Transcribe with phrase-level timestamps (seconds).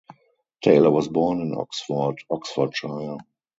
[0.63, 3.17] Taylor was born in Oxford, Oxfordshire.